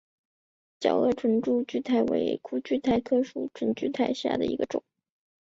[0.79, 4.83] 角萼唇柱苣苔为苦苣苔科唇柱苣苔属下的一个种。